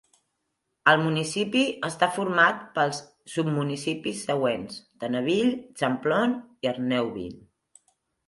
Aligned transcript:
El 0.91 0.95
municipi 1.07 1.59
està 1.89 2.07
format 2.15 2.63
pels 2.77 3.01
submunicipis 3.33 4.23
següents: 4.29 4.79
Tenneville, 5.03 5.59
Champlon 5.83 6.33
i 6.67 6.73
Erneuville. 6.73 7.45